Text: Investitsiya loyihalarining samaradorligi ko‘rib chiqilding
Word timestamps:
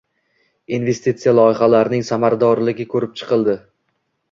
Investitsiya 0.77 1.33
loyihalarining 1.41 2.05
samaradorligi 2.09 2.89
ko‘rib 2.97 3.17
chiqilding 3.23 3.65